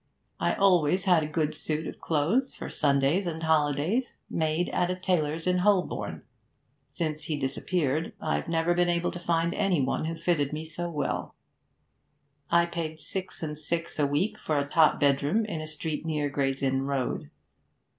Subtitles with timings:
[0.39, 4.95] I always had a good suit of clothes for Sundays and holidays made at a
[4.95, 6.23] tailor's in Holborn.
[6.87, 10.89] Since he disappeared I've never been able to find any one who fitted me so
[10.89, 11.35] well.
[12.49, 16.31] I paid six and six a week for a top bedroom in a street near
[16.31, 17.29] Gray's Inn Road.